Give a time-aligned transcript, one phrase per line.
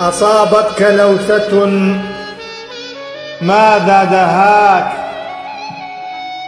[0.00, 1.66] أصابتك لوثة.
[3.42, 4.92] ماذا دهاك؟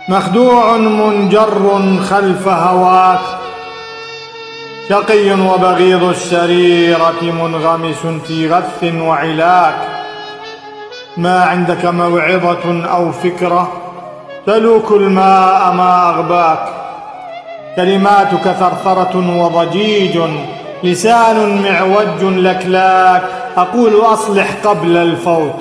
[0.09, 1.81] مخدوع منجر
[2.11, 3.21] خلف هواك.
[4.89, 9.75] شقي وبغيض السريرة منغمس في غث وعلاك.
[11.17, 13.73] ما عندك موعظة أو فكرة؟
[14.47, 16.69] تلوك الماء ما أغباك.
[17.77, 20.19] كلماتك ثرثرة وضجيج.
[20.83, 23.23] لسان معوج لكلاك.
[23.57, 25.61] أقول أصلح قبل الفوت.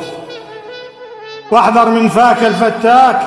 [1.51, 3.21] واحذر من فاك الفتاك.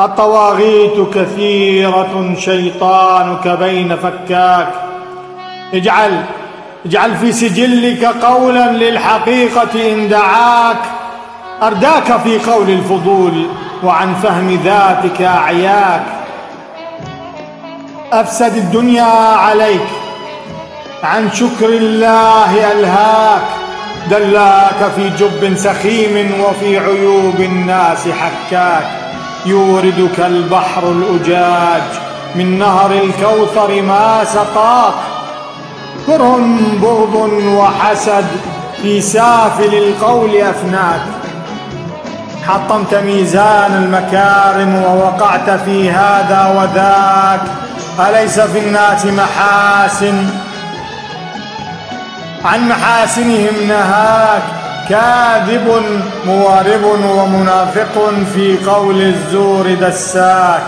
[0.00, 4.68] الطواغيت كثيرة شيطانك بين فكاك.
[5.74, 6.24] اجعل
[6.86, 10.82] اجعل في سجلك قولا للحقيقة إن دعاك.
[11.62, 13.46] أرداك في قول الفضول
[13.84, 16.02] وعن فهم ذاتك أعياك.
[18.12, 19.86] أفسد الدنيا عليك.
[21.02, 23.42] عن شكر الله ألهاك
[24.10, 28.86] دلاك في جب سخيم وفي عيوب الناس حكاك.
[29.46, 31.82] يوردك البحر الأجاج
[32.34, 34.94] من نهر الكوثر ما سقاك
[36.06, 36.40] كره
[36.82, 37.14] بغض
[37.46, 38.26] وحسد
[38.82, 41.00] في سافل القول أفناك.
[42.48, 47.40] حطمت ميزان المكارم ووقعت في هذا وذاك.
[48.08, 50.49] أليس في الناس محاسن؟
[52.44, 54.42] عن محاسنهم نهاك.
[54.88, 55.82] كاذب
[56.26, 60.62] موارب ومنافق في قول الزور دساك.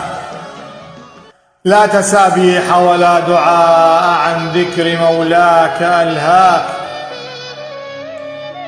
[1.65, 6.63] لا تسابيح ولا دعاء عن ذكر مولاك ألهاك.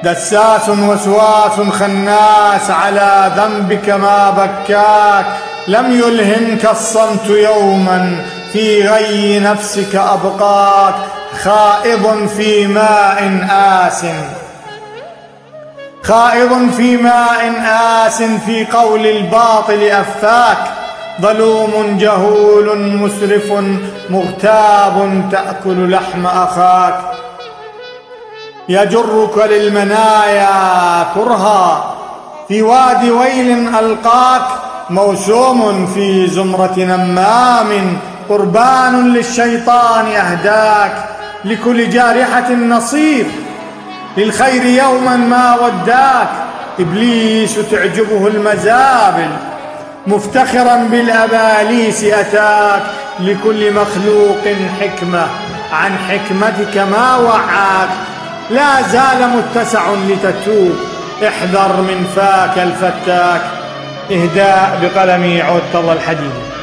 [0.05, 5.27] دساس وسواس خناس على ذنبك ما بكاك.
[5.69, 8.17] لم يلهمك الصمت يوما
[8.53, 10.95] في غي نفسك أبقاك.
[11.43, 14.05] خائض في ماء آس.
[16.03, 17.53] خائض في ماء
[18.07, 20.59] آس في قول الباطل أفاك.
[21.21, 23.53] ظلوم جهول مسرف
[24.11, 27.01] مغتاب تأكل لحم أخاك.
[28.69, 31.95] يجرك للمنايا كرها.
[32.49, 34.47] في واد ويل ألقاك.
[34.91, 37.99] موسوم في زمرة نمام.
[38.29, 41.09] قربان للشيطان أهداك.
[41.45, 43.27] لكل جارحة نصيب
[44.17, 46.29] للخير يوما ما وداك.
[46.81, 49.31] إبليس تعجبه المزابل
[50.07, 52.83] مفتخرا بالأباليس أتاك.
[53.21, 54.45] لكل مخلوق
[54.81, 55.27] حكمة
[55.73, 57.89] عن حكمتك ما وعاك.
[58.51, 60.77] لا زال متسع لتتوب
[61.29, 63.41] احذر من فاك الفتاك.
[64.11, 66.54] اهداء بقلم عود الله الحديد.